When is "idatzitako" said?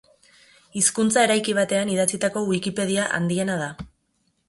1.99-2.45